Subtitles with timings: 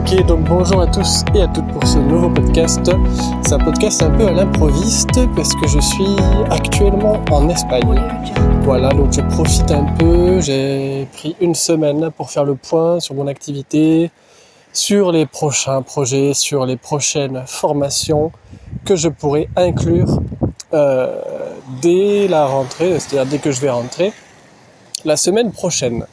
[0.00, 2.90] Ok, donc bonjour à tous et à toutes pour ce nouveau podcast.
[3.42, 6.16] C'est un podcast un peu à l'improviste parce que je suis
[6.50, 8.00] actuellement en Espagne.
[8.62, 10.40] Voilà, donc je profite un peu.
[10.40, 14.10] J'ai pris une semaine pour faire le point sur mon activité,
[14.72, 18.32] sur les prochains projets, sur les prochaines formations
[18.86, 20.20] que je pourrais inclure
[20.72, 21.20] euh,
[21.82, 24.14] dès la rentrée, c'est-à-dire dès que je vais rentrer
[25.04, 26.06] la semaine prochaine.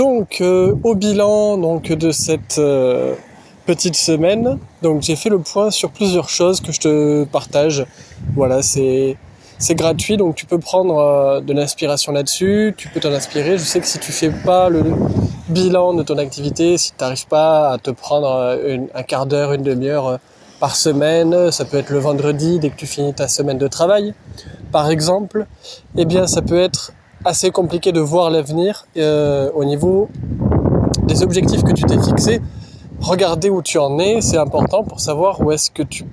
[0.00, 3.14] Donc euh, au bilan donc de cette euh,
[3.66, 7.84] petite semaine, donc j'ai fait le point sur plusieurs choses que je te partage.
[8.34, 9.18] Voilà, c'est
[9.58, 13.58] c'est gratuit donc tu peux prendre euh, de l'inspiration là-dessus, tu peux t'en inspirer.
[13.58, 14.82] Je sais que si tu fais pas le
[15.50, 18.58] bilan de ton activité, si tu n'arrives pas à te prendre
[18.94, 20.18] un quart d'heure, une demi-heure
[20.60, 24.14] par semaine, ça peut être le vendredi dès que tu finis ta semaine de travail,
[24.72, 25.44] par exemple,
[25.98, 26.94] eh bien ça peut être
[27.24, 30.08] assez compliqué de voir l'avenir euh, au niveau
[31.04, 32.40] des objectifs que tu t'es fixés.
[33.00, 36.04] Regarder où tu en es, c'est important pour savoir où est-ce que tu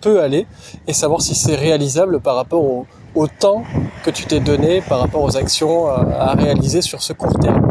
[0.00, 0.46] peux aller
[0.86, 2.86] et savoir si c'est réalisable par rapport au,
[3.40, 3.62] temps
[4.04, 7.66] que tu t'es donné, par rapport aux actions à, réaliser sur ce court terme.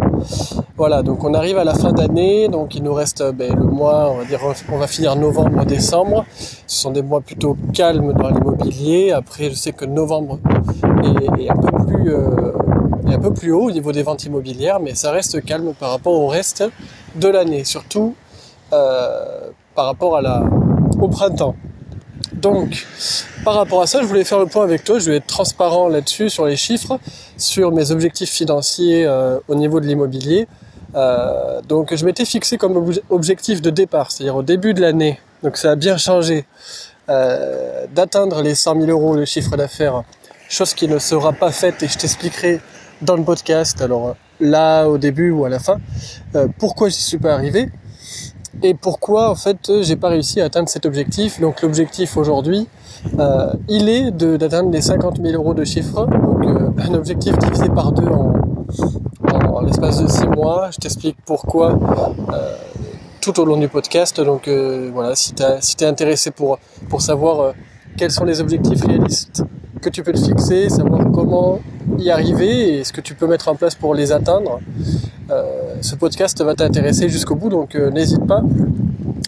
[0.76, 4.10] Voilà, donc on arrive à la fin d'année, donc il nous reste ben, le mois,
[4.12, 4.40] on va dire,
[4.72, 6.26] on va finir novembre, décembre.
[6.36, 9.12] Ce sont des mois plutôt calmes dans l'immobilier.
[9.12, 10.40] Après, je sais que novembre
[11.04, 12.52] est, un peu plus euh,
[13.14, 16.14] un peu plus haut au niveau des ventes immobilières, mais ça reste calme par rapport
[16.14, 16.64] au reste
[17.16, 18.16] de l'année, surtout
[18.74, 20.44] euh, par rapport à la,
[21.00, 21.56] au printemps.
[22.34, 22.86] Donc,
[23.44, 25.88] par rapport à ça, je voulais faire le point avec toi, je vais être transparent
[25.88, 27.00] là-dessus, sur les chiffres,
[27.38, 30.48] sur mes objectifs financiers euh, au niveau de l'immobilier.
[30.96, 35.58] Euh, donc, je m'étais fixé comme objectif de départ, c'est-à-dire au début de l'année, donc
[35.58, 36.46] ça a bien changé,
[37.08, 40.04] d'atteindre les 100 000 euros de chiffre d'affaires,
[40.50, 42.62] chose qui ne sera pas faite et je t'expliquerai
[43.02, 45.78] dans le podcast, alors euh, là au début ou à la fin,
[46.36, 47.70] euh, pourquoi j'y suis pas arrivé
[48.64, 51.42] et pourquoi en fait j'ai pas réussi à atteindre cet objectif.
[51.42, 52.68] Donc l'objectif aujourd'hui,
[53.20, 56.46] euh, il est d'atteindre les 50 000 euros de chiffre, donc
[56.80, 58.34] un objectif divisé par deux en,
[59.34, 60.70] en, l'espace de six mois.
[60.72, 61.78] Je t'explique pourquoi
[63.20, 64.22] tout au long du podcast.
[64.22, 64.48] Donc
[64.94, 66.58] voilà, si tu si es intéressé pour,
[66.90, 67.54] pour savoir
[67.98, 69.44] quels sont les objectifs réalistes
[69.82, 71.60] que tu peux te fixer, savoir comment
[71.98, 74.60] y arriver et ce que tu peux mettre en place pour les atteindre.
[75.32, 78.42] Euh, ce podcast va t'intéresser jusqu'au bout, donc euh, n'hésite pas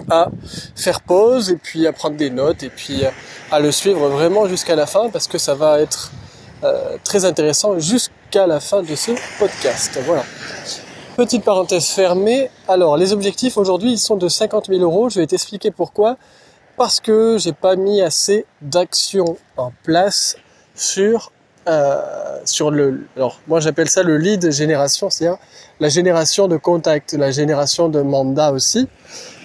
[0.09, 0.29] à
[0.75, 3.03] faire pause et puis à prendre des notes et puis
[3.51, 6.11] à le suivre vraiment jusqu'à la fin parce que ça va être
[6.63, 9.99] euh, très intéressant jusqu'à la fin de ce podcast.
[10.05, 10.23] Voilà.
[11.15, 12.49] Petite parenthèse fermée.
[12.67, 15.09] Alors, les objectifs aujourd'hui, ils sont de 50 000 euros.
[15.09, 16.17] Je vais t'expliquer pourquoi.
[16.75, 20.35] Parce que j'ai pas mis assez d'actions en place
[20.75, 21.31] sur
[21.67, 22.01] euh,
[22.45, 25.37] sur le, alors moi j'appelle ça le lead génération, c'est-à-dire
[25.79, 28.87] la génération de contacts, la génération de mandats aussi.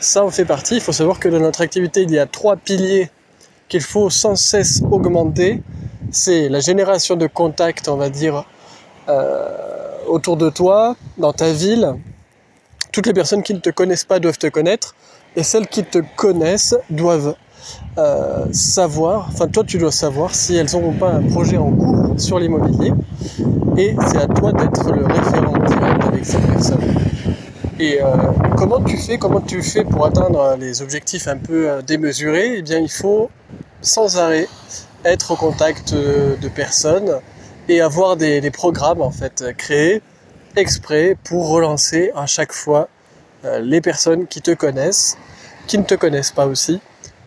[0.00, 0.76] Ça en fait partie.
[0.76, 3.10] Il faut savoir que dans notre activité, il y a trois piliers
[3.68, 5.62] qu'il faut sans cesse augmenter.
[6.10, 8.44] C'est la génération de contacts, on va dire,
[9.08, 9.48] euh,
[10.06, 11.94] autour de toi, dans ta ville.
[12.92, 14.94] Toutes les personnes qui ne te connaissent pas doivent te connaître,
[15.34, 17.34] et celles qui te connaissent doivent
[17.98, 22.14] euh, savoir, enfin toi tu dois savoir si elles n'ont pas un projet en cours
[22.18, 22.92] sur l'immobilier
[23.76, 26.94] et c'est à toi d'être le référent direct avec ces personnes.
[27.78, 28.06] Et euh,
[28.56, 32.58] comment tu fais, comment tu fais pour atteindre les objectifs un peu euh, démesurés?
[32.58, 33.30] Eh bien il faut
[33.82, 34.48] sans arrêt
[35.04, 37.18] être au contact de personnes
[37.68, 40.00] et avoir des programmes en fait créés
[40.56, 42.88] exprès pour relancer à chaque fois
[43.60, 45.18] les personnes qui te connaissent,
[45.66, 46.80] qui ne te connaissent pas aussi,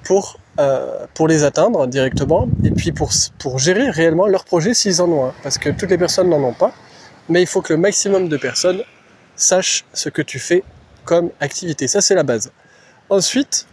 [0.05, 5.01] pour, euh, pour les atteindre directement et puis pour, pour gérer réellement leur projet s'ils
[5.01, 5.33] en ont un.
[5.43, 6.71] Parce que toutes les personnes n'en ont pas,
[7.27, 8.81] mais il faut que le maximum de personnes
[9.35, 10.63] sachent ce que tu fais
[11.03, 11.87] comme activité.
[11.87, 12.51] Ça, c'est la base.
[13.09, 13.67] Ensuite,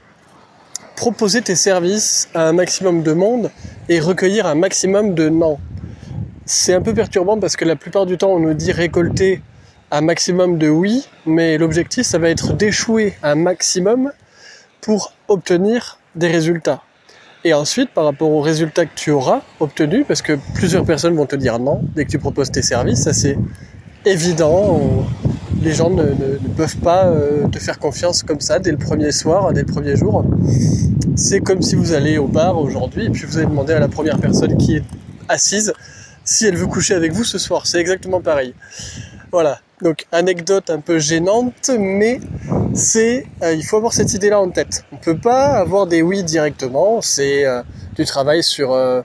[0.96, 3.50] proposer tes services à un maximum de monde
[3.88, 5.58] et recueillir un maximum de non.
[6.46, 9.42] C'est un peu perturbant parce que la plupart du temps, on nous dit récolter
[9.90, 14.12] un maximum de oui, mais l'objectif, ça va être d'échouer un maximum
[14.80, 16.82] pour obtenir des résultats.
[17.44, 21.26] Et ensuite, par rapport aux résultats que tu auras obtenus, parce que plusieurs personnes vont
[21.26, 23.36] te dire non dès que tu proposes tes services, ça c'est
[24.04, 25.06] évident.
[25.60, 26.04] Les gens ne,
[26.56, 29.96] peuvent pas euh, te faire confiance comme ça dès le premier soir, dès le premier
[29.96, 30.24] jour.
[31.16, 33.88] C'est comme si vous allez au bar aujourd'hui et puis vous allez demander à la
[33.88, 34.84] première personne qui est
[35.28, 35.72] assise
[36.24, 37.66] si elle veut coucher avec vous ce soir.
[37.66, 38.54] C'est exactement pareil.
[39.30, 39.60] Voilà.
[39.82, 42.20] Donc anecdote un peu gênante, mais
[42.72, 44.84] c'est euh, il faut avoir cette idée-là en tête.
[44.92, 47.00] On peut pas avoir des oui directement.
[47.02, 47.62] C'est euh,
[47.96, 49.02] du travail sur euh,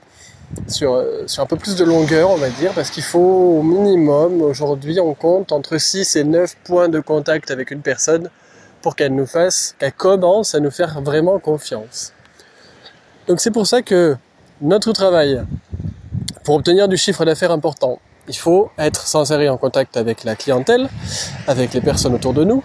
[0.67, 4.43] sur sur un peu plus de longueur, on va dire, parce qu'il faut au minimum
[4.43, 8.29] aujourd'hui on compte entre 6 et 9 points de contact avec une personne
[8.83, 12.13] pour qu'elle nous fasse, qu'elle commence à nous faire vraiment confiance.
[13.27, 14.15] Donc c'est pour ça que
[14.61, 15.41] notre travail,
[16.43, 20.35] pour obtenir du chiffre d'affaires important, il faut être sans arrêt en contact avec la
[20.35, 20.89] clientèle,
[21.47, 22.63] avec les personnes autour de nous,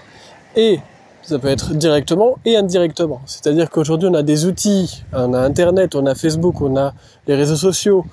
[0.56, 0.80] et
[1.22, 3.20] ça peut être directement et indirectement.
[3.26, 6.94] C'est-à-dire qu'aujourd'hui on a des outils, on a Internet, on a Facebook, on a
[7.26, 8.04] les réseaux sociaux,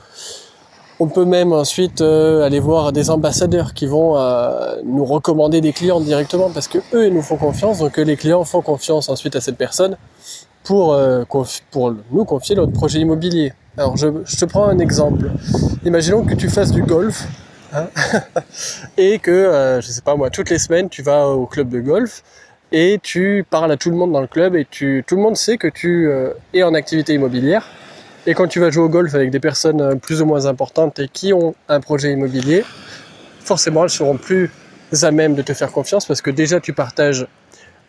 [0.99, 5.71] on peut même ensuite euh, aller voir des ambassadeurs qui vont euh, nous recommander des
[5.71, 9.35] clients directement parce que eux ils nous font confiance, donc les clients font confiance ensuite
[9.35, 9.97] à cette personne
[10.63, 11.23] pour, euh,
[11.71, 13.53] pour nous confier notre projet immobilier.
[13.79, 15.31] Alors je, te prends un exemple.
[15.85, 17.23] Imaginons que tu fasses du golf
[17.73, 17.87] hein,
[18.97, 22.23] et que, je sais pas moi, toutes les semaines tu vas au club de golf
[22.71, 25.57] et tu parles à tout le monde dans le club et tout le monde sait
[25.57, 26.11] que tu
[26.53, 27.65] es en activité immobilière
[28.25, 30.99] et quand tu vas jouer au golf avec des personnes euh, plus ou moins importantes
[30.99, 32.63] et qui ont un projet immobilier,
[33.39, 34.51] forcément elles seront plus
[35.01, 37.27] à même de te faire confiance parce que déjà tu partages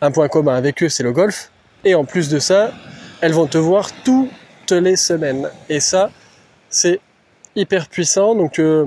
[0.01, 1.51] un point commun avec eux, c'est le golf.
[1.83, 2.71] Et en plus de ça,
[3.21, 3.91] elles vont te voir
[4.75, 5.49] les semaines.
[5.69, 6.09] Et ça,
[6.69, 6.99] c'est
[7.55, 8.35] hyper puissant.
[8.35, 8.85] Donc euh,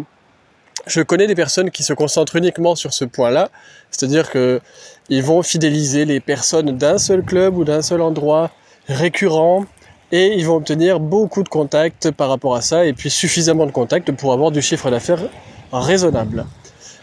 [0.87, 3.51] je connais des personnes qui se concentrent uniquement sur ce point-là,
[3.91, 4.61] c'est-à-dire que
[5.09, 8.51] ils vont fidéliser les personnes d'un seul club ou d'un seul endroit
[8.89, 9.65] récurrent
[10.13, 13.73] et ils vont obtenir beaucoup de contacts par rapport à ça et puis suffisamment de
[13.73, 15.23] contacts pour avoir du chiffre d'affaires
[15.73, 16.47] raisonnable.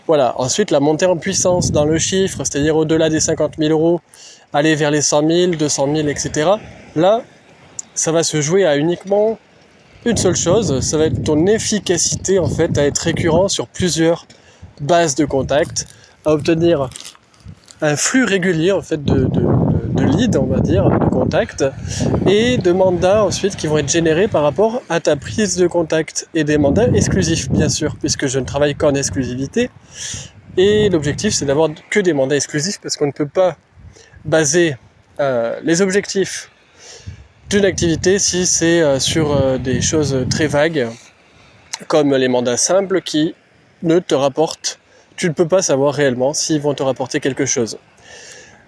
[0.07, 0.33] Voilà.
[0.39, 4.01] Ensuite, la montée en puissance dans le chiffre, c'est-à-dire au-delà des 50 000 euros,
[4.53, 6.51] aller vers les 100 000, 200 000, etc.
[6.95, 7.21] Là,
[7.93, 9.38] ça va se jouer à uniquement
[10.05, 14.25] une seule chose, ça va être ton efficacité en fait à être récurrent sur plusieurs
[14.79, 15.88] bases de contacts,
[16.25, 16.89] à obtenir
[17.81, 21.63] un flux régulier en fait de, de leads, on va dire, de contact,
[22.27, 26.27] et de mandats ensuite qui vont être générés par rapport à ta prise de contact,
[26.33, 29.69] et des mandats exclusifs, bien sûr, puisque je ne travaille qu'en exclusivité.
[30.57, 33.57] Et l'objectif, c'est d'avoir que des mandats exclusifs, parce qu'on ne peut pas
[34.25, 34.75] baser
[35.19, 36.50] euh, les objectifs
[37.51, 40.88] d'une activité si c'est euh, sur euh, des choses très vagues,
[41.89, 43.36] comme les mandats simples qui
[43.83, 44.80] ne te rapportent,
[45.18, 47.77] tu ne peux pas savoir réellement s'ils vont te rapporter quelque chose.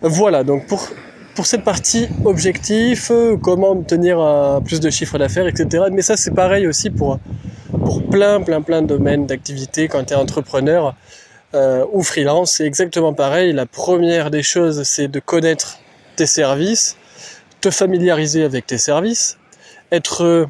[0.02, 0.90] Voilà, donc pour
[1.34, 4.18] pour cette partie objectif, euh, comment obtenir
[4.66, 5.86] plus de chiffre d'affaires, etc.
[5.90, 7.20] Mais ça, c'est pareil aussi pour,
[7.72, 10.94] pour plein, plein, plein de domaines d'activité quand tu es entrepreneur
[11.92, 12.54] ou freelance.
[12.54, 13.54] C'est exactement pareil.
[13.54, 15.80] La première des choses, c'est de connaître
[16.16, 16.98] tes services,
[17.64, 19.38] te familiariser avec tes services,
[19.92, 20.48] être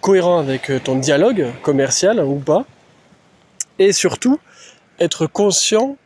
[0.00, 2.64] cohérent avec ton dialogue commercial ou pas,
[3.78, 4.40] et surtout
[4.98, 5.96] être conscient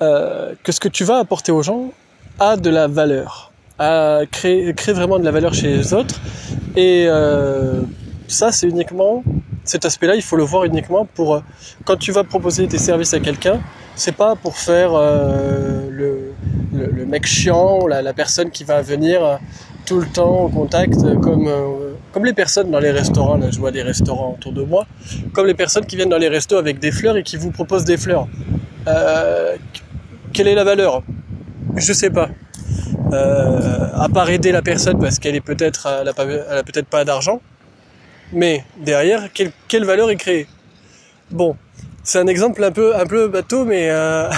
[0.00, 1.92] que ce que tu vas apporter aux gens
[2.38, 6.20] a de la valeur, a créé, vraiment de la valeur chez les autres.
[6.76, 7.80] Et euh,
[8.32, 9.22] ça, c'est uniquement
[9.64, 11.40] cet aspect-là, il faut le voir uniquement pour euh,
[11.84, 13.60] quand tu vas proposer tes services à quelqu'un,
[13.94, 19.38] c'est pas pour faire euh, le, mec chiant, la, la, personne qui va venir
[19.86, 23.36] tout le temps en contact, comme les personnes dans les restaurants.
[23.36, 24.86] Là, je vois des restaurants autour de moi,
[25.32, 27.84] comme les personnes qui viennent dans les restos avec des fleurs et qui vous proposent
[27.84, 28.26] des fleurs.
[30.32, 31.02] quelle est la valeur?
[31.76, 32.28] Je sais pas.
[33.12, 35.82] Euh, à part aider la personne parce qu'elle est peut-être
[36.88, 37.40] pas d'argent.
[38.32, 40.46] Mais derrière, quelle, valeur est créée?
[41.30, 41.56] Bon,
[42.02, 44.28] c'est un exemple un peu, un peu bateau, mais euh,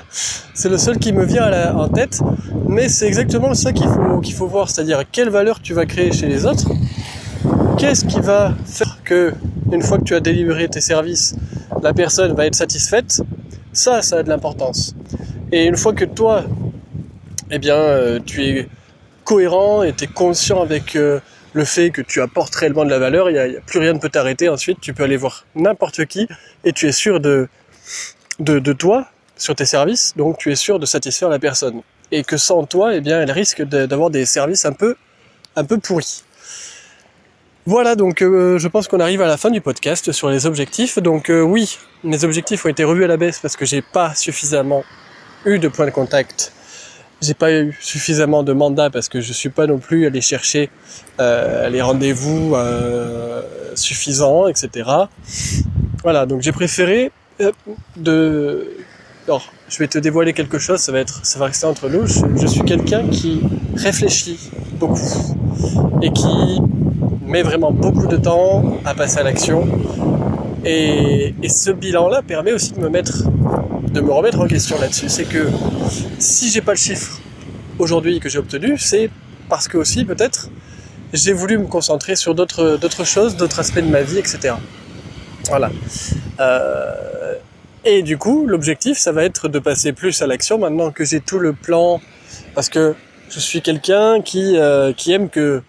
[0.54, 2.20] c'est le seul qui me vient en tête.
[2.68, 6.26] Mais c'est exactement ça qu'il faut, faut voir, c'est-à-dire quelle valeur tu vas créer chez
[6.26, 6.70] les autres?
[7.78, 9.32] Qu'est-ce qui va faire que,
[9.72, 11.34] une fois que tu as délivré tes services,
[11.82, 13.22] la personne va être satisfaite?
[13.72, 14.94] Ça, ça a de l'importance.
[15.52, 16.44] Et une fois que toi,
[17.50, 18.68] eh bien, euh, tu es
[19.24, 21.20] cohérent et tu es conscient avec euh,
[21.58, 23.98] le fait que tu apportes réellement de la valeur, il n'y a, plus rien ne
[23.98, 24.48] peut t'arrêter.
[24.48, 26.26] Ensuite, tu peux aller voir n'importe qui
[26.64, 27.48] et tu es sûr de,
[28.38, 31.82] de, toi, sur tes services, donc tu es sûr de satisfaire la personne.
[32.10, 34.96] Et que sans toi, eh bien, elle risque d'avoir des services un peu,
[35.56, 36.22] un peu pourris.
[37.66, 40.98] Voilà, donc euh, je pense qu'on arrive à la fin du podcast sur les objectifs.
[40.98, 44.84] Donc oui, mes objectifs ont été revus à la baisse parce que j'ai pas suffisamment
[45.44, 46.52] eu de points de contact
[47.20, 50.70] j'ai pas eu suffisamment de mandats parce que je suis pas non plus allé chercher
[51.20, 53.42] euh, les rendez-vous euh,
[53.74, 54.88] suffisants, etc.
[56.02, 57.10] Voilà, donc j'ai préféré
[57.40, 57.52] euh,
[57.96, 58.68] de.
[59.26, 62.06] Alors, je vais te dévoiler quelque chose, ça va être, ça va rester entre nous.
[62.06, 63.42] Je, suis quelqu'un qui
[63.74, 65.36] réfléchit beaucoup
[66.00, 66.62] et qui
[67.26, 69.68] met vraiment beaucoup de temps à passer à l'action.
[70.64, 73.24] Et, et ce bilan-là permet aussi de me mettre
[73.90, 75.46] de me remettre en question là-dessus, c'est que
[76.18, 77.20] si j'ai pas le chiffre
[77.78, 79.10] aujourd'hui que j'ai obtenu, c'est
[79.48, 80.50] parce que aussi peut-être
[81.12, 84.54] j'ai voulu me concentrer sur d'autres d'autres choses, d'autres aspects de ma vie, etc.
[85.48, 85.70] Voilà.
[86.40, 87.34] Euh,
[87.84, 91.20] et du coup, l'objectif, ça va être de passer plus à l'action maintenant que j'ai
[91.20, 92.00] tout le plan
[92.54, 92.94] Parce que
[93.30, 95.62] je suis quelqu'un qui, euh, qui aime que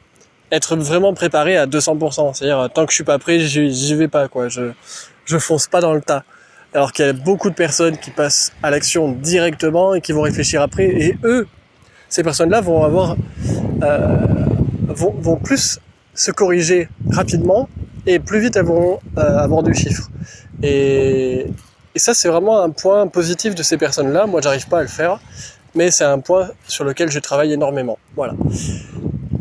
[0.52, 2.34] être vraiment préparé à 200%.
[2.34, 4.50] C'est-à-dire, tant que je suis pas prêt, j'y vais pas, quoi.
[4.50, 4.72] Je,
[5.26, 6.24] je fonce pas dans le tas.
[6.74, 10.22] Alors qu'il y a beaucoup de personnes qui passent à l'action directement et qui vont
[10.22, 10.86] réfléchir après.
[10.86, 11.48] Et eux,
[12.10, 13.16] ces personnes-là vont avoir,
[13.84, 14.18] euh,
[14.88, 15.80] vont, vont plus
[16.14, 17.70] se corriger rapidement
[18.06, 20.10] et plus vite elles vont euh, avoir du chiffre.
[20.62, 21.48] Et,
[21.96, 24.28] et ça, c'est vraiment un point positif de ces personnes-là.
[24.28, 25.20] Moi, j'arrive pas à le faire,
[25.74, 27.98] mais c'est un point sur lequel je travaille énormément.
[28.16, 28.34] Voilà.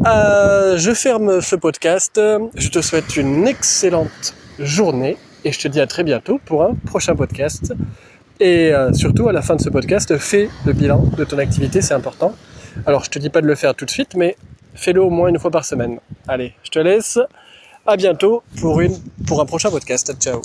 [0.07, 2.19] Euh, je ferme ce podcast.
[2.55, 5.19] Je te souhaite une excellente journée
[5.49, 7.73] et je te dis à très bientôt pour un prochain podcast.
[8.39, 11.81] Et euh, surtout, à la fin de ce podcast, fais le bilan de ton activité,
[11.81, 12.35] c'est important.
[12.85, 14.37] Alors, je te dis pas de le faire tout de suite, mais
[14.75, 16.01] fais-le au moins une fois par semaine.
[16.29, 17.19] Allez, je te laisse.
[17.87, 18.95] À bientôt pour, une,
[19.27, 20.15] pour un prochain podcast.
[20.21, 20.43] Ciao